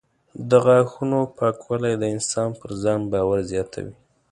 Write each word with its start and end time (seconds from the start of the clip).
د 0.49 0.51
غاښونو 0.65 1.19
پاکوالی 1.37 1.93
د 1.99 2.03
انسان 2.15 2.49
پر 2.59 2.71
ځان 2.83 2.99
باور 3.11 3.39
زیاتوي. 3.51 3.93